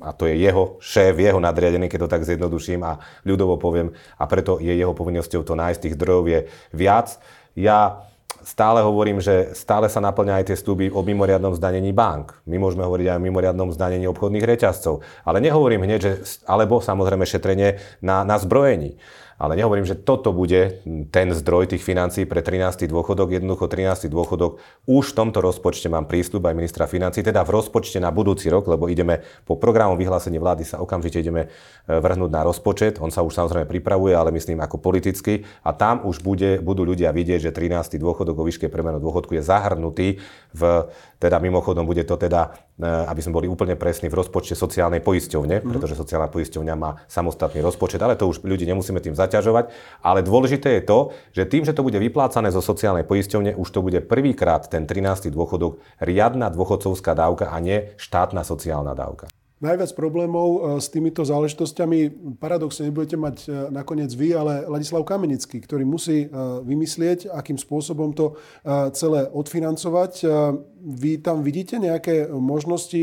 [0.00, 2.96] a to je jeho šéf, jeho nadriadený, keď to tak zjednoduším a
[3.28, 6.40] ľudovo poviem, a preto je jeho povinnosťou to nájsť, tých zdrojov je
[6.72, 7.20] viac.
[7.52, 8.08] Ja
[8.44, 12.36] stále hovorím, že stále sa naplňa aj tie stúby o mimoriadnom zdanení bank.
[12.44, 15.00] My môžeme hovoriť aj o mimoriadnom zdanení obchodných reťazcov.
[15.24, 16.12] Ale nehovorím hneď, že,
[16.44, 18.98] alebo samozrejme šetrenie na, na zbrojení.
[19.42, 22.86] Ale nehovorím, že toto bude ten zdroj tých financií pre 13.
[22.86, 23.34] dôchodok.
[23.34, 24.06] Jednoducho 13.
[24.06, 28.46] dôchodok už v tomto rozpočte mám prístup aj ministra financí, teda v rozpočte na budúci
[28.46, 33.02] rok, lebo ideme po programu vyhlásenia vlády sa okamžite ideme e, vrhnúť na rozpočet.
[33.02, 35.42] On sa už samozrejme pripravuje, ale myslím ako politicky.
[35.66, 37.98] A tam už bude, budú ľudia vidieť, že 13.
[37.98, 40.22] dôchodok o výške premenu dôchodku je zahrnutý
[40.54, 40.86] v,
[41.22, 45.62] teda mimochodom bude to teda, e, aby sme boli úplne presní, v rozpočte sociálnej poisťovne,
[45.62, 45.70] mm-hmm.
[45.70, 49.72] pretože sociálna poisťovňa má samostatný rozpočet, ale to už ľudí nemusíme tým zať zaťažovať,
[50.04, 50.98] ale dôležité je to,
[51.32, 55.32] že tým, že to bude vyplácané zo sociálnej poisťovne, už to bude prvýkrát ten 13.
[55.32, 59.32] dôchodok riadna dôchodcovská dávka a nie štátna sociálna dávka.
[59.62, 62.10] Najviac problémov e, s týmito záležitosťami
[62.42, 66.28] paradoxne nebudete mať e, nakoniec vy, ale Ladislav Kamenický, ktorý musí e,
[66.66, 68.34] vymyslieť, akým spôsobom to
[68.96, 70.26] celé odfinancovať.
[70.82, 72.98] Vy tam vidíte nejaké možnosti,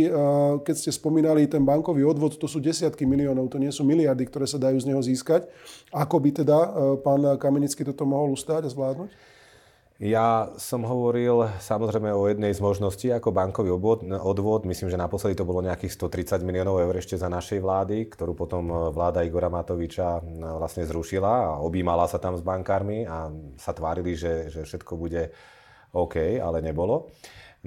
[0.65, 4.49] keď ste spomínali ten bankový odvod, to sú desiatky miliónov, to nie sú miliardy, ktoré
[4.49, 5.47] sa dajú z neho získať.
[5.93, 6.57] Ako by teda
[7.05, 9.38] pán Kamenický toto mohol ustáť a zvládnuť?
[9.99, 14.07] Ja som hovoril samozrejme o jednej z možností ako bankový odvod.
[14.07, 14.63] odvod.
[14.63, 18.71] Myslím, že naposledy to bolo nejakých 130 miliónov eur ešte za našej vlády, ktorú potom
[18.71, 23.27] e, vláda Igora Matoviča e, vlastne zrušila a objímala sa tam s bankármi a
[23.59, 25.35] sa tvárili, že, že všetko bude
[25.91, 27.11] OK, ale nebolo.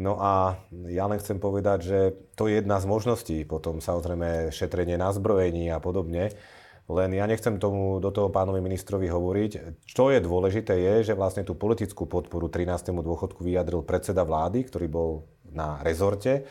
[0.01, 0.57] No a
[0.89, 1.99] ja len chcem povedať, že
[2.33, 3.39] to je jedna z možností.
[3.45, 6.33] Potom samozrejme šetrenie na zbrojení a podobne.
[6.93, 9.83] Len ja nechcem tomu do toho pánovi ministrovi hovoriť.
[9.89, 12.93] Čo je dôležité je, že vlastne tú politickú podporu 13.
[12.93, 15.11] dôchodku vyjadril predseda vlády, ktorý bol
[15.49, 16.45] na rezorte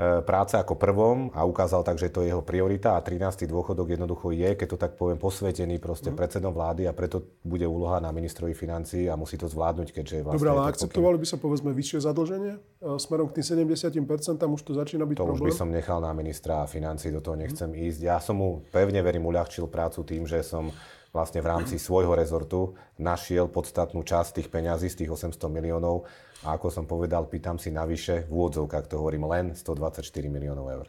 [0.00, 3.44] práce ako prvom a ukázal tak, že to je jeho priorita a 13.
[3.44, 6.16] dôchodok jednoducho je, keď to tak poviem, posvetený proste mm.
[6.16, 10.40] predsedom vlády a preto bude úloha na ministrovi financií a musí to zvládnuť, keďže vlastne...
[10.40, 12.58] Dobre, ale akceptovali by sa povedzme vyššie zadlženie e,
[12.96, 15.36] smerom k tým 70%, tam už to začína byť to problém?
[15.36, 17.84] To už by som nechal na ministra financií, do toho nechcem mm.
[17.92, 18.00] ísť.
[18.00, 20.72] Ja som mu pevne verím uľahčil prácu tým, že som
[21.10, 26.06] vlastne v rámci svojho rezortu našiel podstatnú časť tých peňazí z tých 800 miliónov
[26.46, 30.86] a ako som povedal, pýtam si navyše, v úvodzovkách to hovorím, len 124 miliónov eur.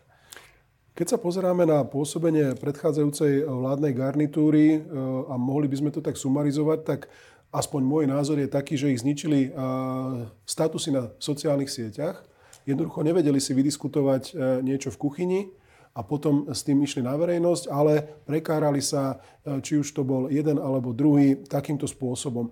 [0.91, 4.79] Keď sa pozeráme na pôsobenie predchádzajúcej vládnej garnitúry e,
[5.31, 6.99] a mohli by sme to tak sumarizovať, tak
[7.49, 9.49] aspoň môj názor je taký, že ich zničili e,
[10.43, 12.21] statusy na sociálnych sieťach.
[12.67, 14.31] Jednoducho nevedeli si vydiskutovať e,
[14.67, 15.41] niečo v kuchyni
[15.91, 20.55] a potom s tým išli na verejnosť, ale prekárali sa, či už to bol jeden
[20.55, 22.47] alebo druhý, takýmto spôsobom.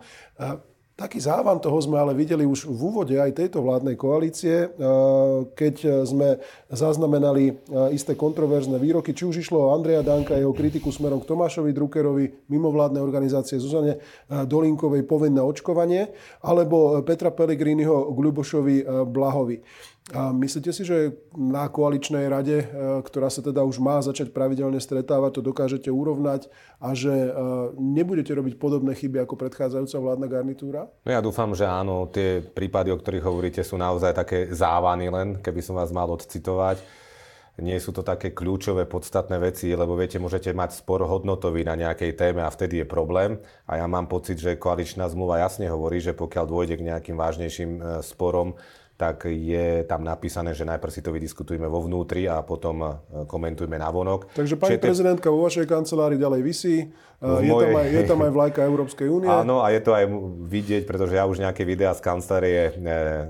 [1.00, 4.68] Taký závan toho sme ale videli už v úvode aj tejto vládnej koalície,
[5.56, 7.56] keď sme zaznamenali
[7.96, 12.52] isté kontroverzné výroky, či už išlo o Andreja Danka, jeho kritiku smerom k Tomášovi Druckerovi,
[12.52, 16.12] mimovládnej organizácie Zuzane Dolinkovej povinné očkovanie,
[16.44, 19.64] alebo Petra Pellegriniho k Ľubošovi Blahovi.
[20.10, 22.68] A myslíte si, že na koaličnej rade, e,
[23.06, 26.50] ktorá sa teda už má začať pravidelne stretávať, to dokážete urovnať
[26.82, 27.32] a že e,
[27.78, 30.82] nebudete robiť podobné chyby ako predchádzajúca vládna garnitúra?
[31.06, 32.10] No ja dúfam, že áno.
[32.10, 36.82] Tie prípady, o ktorých hovoríte, sú naozaj také závany len, keby som vás mal odcitovať.
[37.60, 42.16] Nie sú to také kľúčové, podstatné veci, lebo viete, môžete mať spor hodnotový na nejakej
[42.16, 43.36] téme a vtedy je problém.
[43.68, 47.72] A ja mám pocit, že koaličná zmluva jasne hovorí, že pokiaľ dôjde k nejakým vážnejším
[47.78, 48.56] e, sporom,
[49.00, 52.92] tak je tam napísané, že najprv si to vydiskutujeme vo vnútri a potom e,
[53.32, 54.28] komentujme na vonok.
[54.36, 56.86] Takže pani Čiže prezidentka vo vašej kancelárii ďalej vysí, e,
[57.24, 57.72] je, mojej...
[57.72, 59.32] tam aj, je tam aj vlajka Európskej únie.
[59.32, 60.04] Áno, a je to aj
[60.52, 62.72] vidieť, pretože ja už nejaké videá z kancelárie e,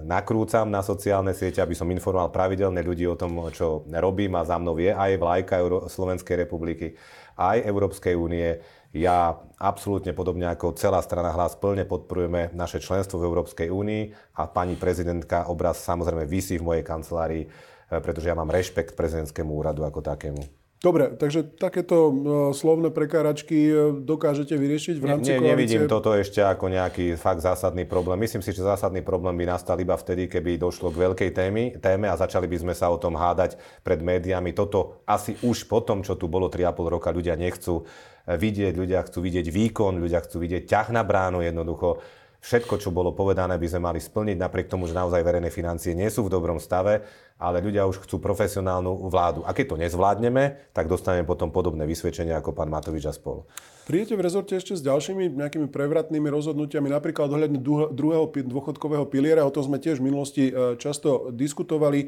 [0.10, 4.58] nakrúcam na sociálne siete, aby som informoval pravidelne ľudí o tom, čo robím a za
[4.58, 6.98] mnou je aj vlajka Euró- Slovenskej republiky,
[7.38, 8.58] aj Európskej únie
[8.90, 14.50] ja absolútne podobne ako celá strana hlas plne podporujeme naše členstvo v Európskej únii a
[14.50, 19.86] pani prezidentka obraz samozrejme vysí v mojej kancelárii, eh, pretože ja mám rešpekt prezidentskému úradu
[19.86, 20.42] ako takému.
[20.80, 22.14] Dobre, takže takéto uh,
[22.56, 27.44] slovné prekáračky uh, dokážete vyriešiť v rámci ne, ne, Nevidím toto ešte ako nejaký fakt
[27.44, 28.16] zásadný problém.
[28.24, 32.08] Myslím si, že zásadný problém by nastal iba vtedy, keby došlo k veľkej témy, téme
[32.08, 34.56] a začali by sme sa o tom hádať pred médiami.
[34.56, 37.84] Toto asi už po tom, čo tu bolo 3,5 roka, ľudia nechcú
[38.30, 42.04] vidieť, ľudia chcú vidieť výkon, ľudia chcú vidieť ťah na bránu jednoducho
[42.40, 46.08] všetko, čo bolo povedané, by sme mali splniť, napriek tomu, že naozaj verejné financie nie
[46.08, 47.04] sú v dobrom stave,
[47.40, 49.44] ale ľudia už chcú profesionálnu vládu.
[49.44, 53.44] A keď to nezvládneme, tak dostaneme potom podobné vysvedčenia ako pán Matovič a spol.
[53.90, 57.58] Príjete v rezorte ešte s ďalšími nejakými prevratnými rozhodnutiami, napríklad ohľadne
[57.90, 62.06] druhého dôchodkového piliera, o tom sme tiež v minulosti e, často diskutovali.
[62.06, 62.08] E,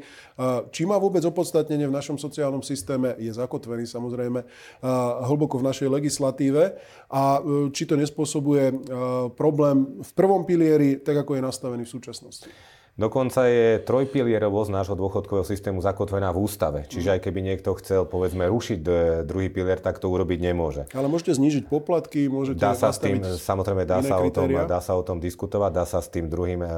[0.70, 4.46] či má vôbec opodstatnenie v našom sociálnom systéme, je zakotvený samozrejme e,
[5.26, 6.78] hlboko v našej legislatíve
[7.10, 7.42] a
[7.74, 8.78] či to nespôsobuje
[9.34, 12.46] problém v prvom pilieri, tak ako je nastavený v súčasnosti.
[12.92, 16.84] Dokonca je trojpilierovosť nášho dôchodkového systému zakotvená v ústave.
[16.84, 18.78] Čiže aj keby niekto chcel, povedzme, rušiť
[19.24, 20.84] druhý pilier, tak to urobiť nemôže.
[20.92, 24.80] Ale môžete znížiť poplatky, môžete dá sa s tým, Samozrejme, dá sa, o tom, dá
[24.84, 26.68] sa o tom diskutovať, dá sa s tým druhým e,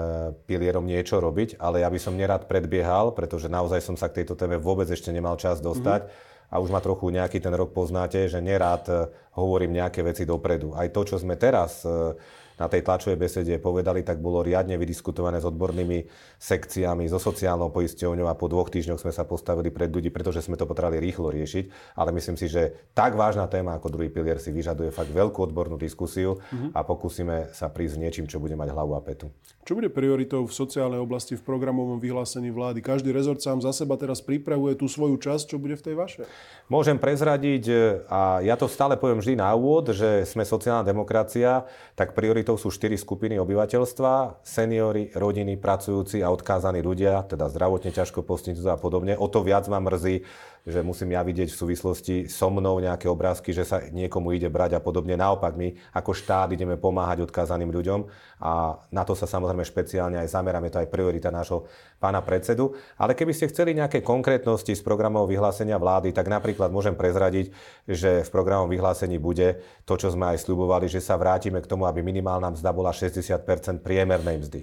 [0.47, 4.39] pilierom niečo robiť, ale ja by som nerad predbiehal, pretože naozaj som sa k tejto
[4.39, 6.07] téme vôbec ešte nemal čas dostať.
[6.07, 6.33] Mm-hmm.
[6.55, 8.95] A už ma trochu nejaký ten rok poznáte, že nerád e,
[9.35, 10.79] hovorím nejaké veci dopredu.
[10.79, 12.15] Aj to, čo sme teraz e,
[12.61, 16.07] na tej tlačovej besede povedali, tak bolo riadne vydiskutované s odbornými
[16.39, 20.55] sekciami, so sociálnou poisťovňou a po dvoch týždňoch sme sa postavili pred ľudí, pretože sme
[20.55, 21.97] to potrebovali rýchlo riešiť.
[21.99, 25.75] Ale myslím si, že tak vážna téma ako druhý pilier si vyžaduje fakt veľkú odbornú
[25.75, 26.71] diskusiu mm-hmm.
[26.77, 29.31] a pokúsime sa prísť niečím, čo bude mať hlavu a petu.
[29.65, 32.85] Čo bude prioritou v sociálnej oblasti v programovom vyhlásení vlády?
[32.85, 36.29] Každý rezort sám za seba teraz pripravuje tú svoju časť, čo bude v tej vašej?
[36.69, 37.73] Môžem prezradiť,
[38.05, 41.65] a ja to stále poviem vždy na úvod, že sme sociálna demokracia,
[41.97, 48.21] tak prioritou sú štyri skupiny obyvateľstva, seniory, rodiny, pracujúci a odkázaní ľudia, teda zdravotne ťažko
[48.21, 49.17] postihnutí a podobne.
[49.17, 50.29] O to viac ma mrzí,
[50.65, 54.77] že musím ja vidieť v súvislosti so mnou nejaké obrázky, že sa niekomu ide brať
[54.77, 55.13] a podobne.
[55.13, 58.01] Naopak my ako štát ideme pomáhať odkázaným ľuďom
[58.41, 61.69] a na to sa samozrejme špeciálne aj zameráme, to aj priorita nášho
[62.01, 62.73] pána predsedu.
[62.97, 67.53] Ale keby ste chceli nejaké konkrétnosti z programov vyhlásenia vlády, tak napríklad môžem prezradiť,
[67.85, 71.85] že v programovom vyhlásení bude to, čo sme aj slubovali, že sa vrátime k tomu,
[71.85, 74.63] aby minimálna mzda bola 60% priemernej mzdy.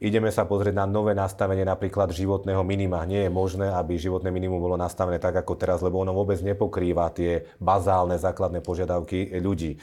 [0.00, 3.04] Ideme sa pozrieť na nové nastavenie napríklad životného minima.
[3.04, 7.12] Nie je možné, aby životné minimum bolo nastavené tak ako teraz, lebo ono vôbec nepokrýva
[7.12, 9.76] tie bazálne základné požiadavky ľudí.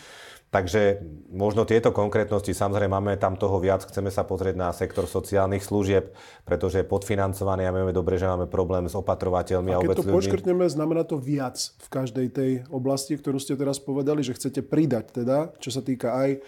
[0.47, 5.59] Takže možno tieto konkrétnosti, samozrejme máme tam toho viac, chceme sa pozrieť na sektor sociálnych
[5.59, 6.15] služieb,
[6.47, 10.07] pretože je podfinancovaný a vieme dobre, že máme problém s opatrovateľmi a, a keď to
[10.07, 15.19] počkrtneme, znamená to viac v každej tej oblasti, ktorú ste teraz povedali, že chcete pridať
[15.19, 16.39] teda, čo sa týka aj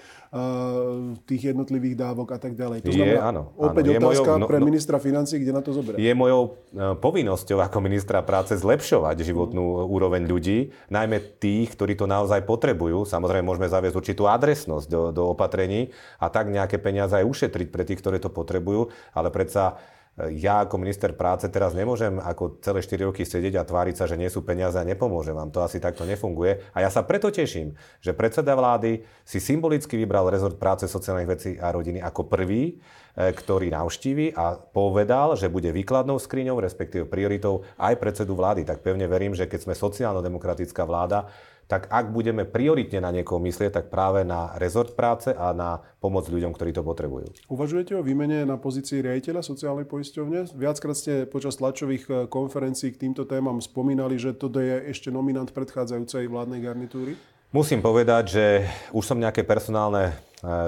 [1.25, 2.85] tých jednotlivých dávok a tak ďalej.
[2.85, 5.61] To znamená, je, áno, opäť áno, otázka mojou, no, pre no- ministra financí, kde na
[5.65, 5.97] to zoberie.
[5.97, 11.97] Je mojou uh, povinnosťou ako ministra práce zlepšovať životnú uh, úroveň ľudí, najmä tých, ktorí
[11.97, 13.09] to naozaj potrebujú.
[13.09, 15.89] Samozrejme, môžeme zaviesť určitú adresnosť do, do opatrení
[16.21, 19.81] a tak nejaké peniaze aj ušetriť pre tých, ktorí to potrebujú, ale predsa
[20.27, 24.19] ja ako minister práce teraz nemôžem ako celé 4 roky sedieť a tváriť sa, že
[24.19, 25.47] nie sú peniaze a nepomôže vám.
[25.55, 26.59] To asi takto nefunguje.
[26.75, 31.51] A ja sa preto teším, že predseda vlády si symbolicky vybral rezort práce, sociálnych vecí
[31.55, 32.75] a rodiny ako prvý,
[33.15, 38.67] e, ktorý navštívi a povedal, že bude výkladnou skriňou, respektíve prioritou aj predsedu vlády.
[38.67, 41.31] Tak pevne verím, že keď sme sociálno-demokratická vláda,
[41.69, 46.25] tak ak budeme prioritne na niekoho myslieť, tak práve na rezort práce a na pomoc
[46.25, 47.29] ľuďom, ktorí to potrebujú.
[47.45, 50.49] Uvažujete o výmene na pozícii riaditeľa sociálnej poisťovne?
[50.58, 55.45] Viackrát ste počas tlačových e, konferencií k týmto témam spomínali, že toto je ešte nominant
[55.45, 57.13] predchádzajúcej vládnej garnitúry?
[57.53, 58.45] Musím povedať, že
[58.89, 60.13] už som nejaké personálne e,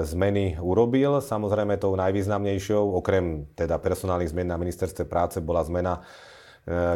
[0.06, 1.18] zmeny urobil.
[1.18, 6.06] Samozrejme tou najvýznamnejšou, okrem teda personálnych zmen na ministerstve práce, bola zmena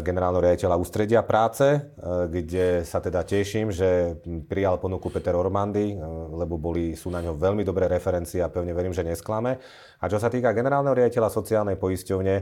[0.06, 1.80] generálneho riaditeľa ústredia práce, e,
[2.30, 4.14] kde sa teda teším, že
[4.46, 5.98] prijal ponuku Peter Ormandy,
[6.38, 9.58] lebo boli, sú na ňo veľmi dobré referencie a pevne verím, že nesklame.
[9.98, 12.36] A čo sa týka generálneho riaditeľa sociálnej poisťovne,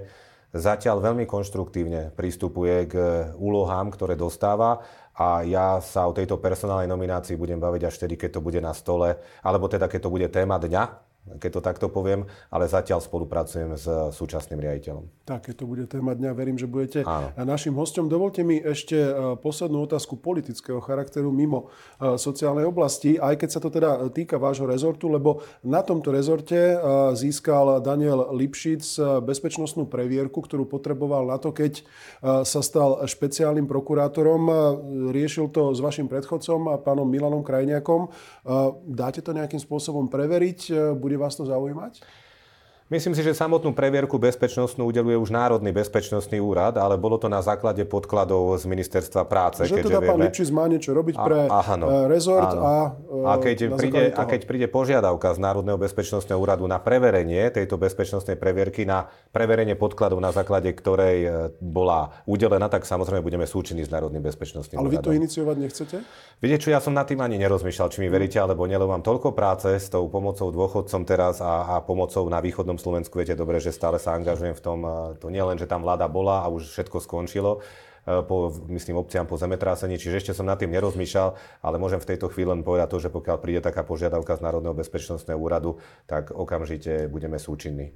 [0.54, 2.94] zatiaľ veľmi konštruktívne prístupuje k
[3.40, 4.84] úlohám, ktoré dostáva
[5.18, 8.76] a ja sa o tejto personálnej nominácii budem baviť až vtedy, keď to bude na
[8.76, 13.80] stole, alebo teda keď to bude téma dňa, keď to takto poviem, ale zatiaľ spolupracujem
[13.80, 15.08] s súčasným riaditeľom.
[15.24, 17.32] Tak, keď to bude téma dňa, verím, že budete Áno.
[17.48, 18.12] našim hostom.
[18.12, 23.70] Dovolte mi ešte e, poslednú otázku politického charakteru mimo sociálnej oblasti, aj keď sa to
[23.72, 26.76] teda týka vášho rezortu, lebo na tomto rezorte
[27.16, 28.84] získal Daniel Lipšic
[29.24, 31.84] bezpečnostnú previerku, ktorú potreboval na to, keď
[32.22, 34.42] sa stal špeciálnym prokurátorom.
[35.12, 38.12] Riešil to s vašim predchodcom, pánom Milanom Krajniakom.
[38.84, 40.94] Dáte to nejakým spôsobom preveriť?
[40.98, 42.02] Bude bude vás to zaujímať?
[42.94, 47.42] Myslím si, že samotnú previerku bezpečnostnú udeluje už Národný bezpečnostný úrad, ale bolo to na
[47.42, 49.66] základe podkladov z ministerstva práce.
[49.66, 52.62] Že teda pán Lipšic má niečo robiť pre a, áno, eh, rezort áno.
[52.62, 52.76] a,
[53.34, 58.38] a, keď príde, a keď príde požiadavka z Národného bezpečnostného úradu na preverenie tejto bezpečnostnej
[58.38, 63.90] previerky, na preverenie podkladov, na základe ktorej eh, bola udelená, tak samozrejme budeme súčinní s
[63.90, 65.02] Národným bezpečnostným ale úradom.
[65.02, 65.96] Ale vy to iniciovať nechcete?
[66.46, 69.02] Viete čo, ja som nad tým ani nerozmýšľal, či mi veríte alebo nie, lebo mám
[69.02, 73.64] toľko práce s tou pomocou dôchodcom teraz a, a pomocou na východnom Slovensku, viete dobre,
[73.64, 74.84] že stále sa angažujem v tom,
[75.24, 77.64] to nie len, že tam vláda bola a už všetko skončilo,
[78.04, 82.10] e, po, myslím, obciam po zemetrásení, čiže ešte som nad tým nerozmýšľal, ale môžem v
[82.12, 86.36] tejto chvíli len povedať to, že pokiaľ príde taká požiadavka z Národného bezpečnostného úradu, tak
[86.36, 87.96] okamžite budeme súčinní.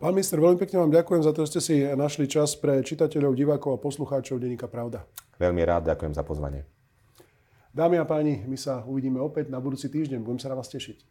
[0.00, 3.32] Pán minister, veľmi pekne vám ďakujem za to, že ste si našli čas pre čitateľov,
[3.36, 5.04] divákov a poslucháčov Denníka Pravda.
[5.40, 6.64] Veľmi rád, ďakujem za pozvanie.
[7.74, 10.22] Dámy a páni, my sa uvidíme opäť na budúci týždeň.
[10.22, 11.10] Budem sa na vás tešiť.